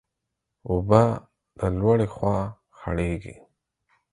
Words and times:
اوبه 0.69 1.03
د 1.57 1.59
لوړي 1.79 2.07
خوا 2.13 2.37
خړېږي. 2.77 3.35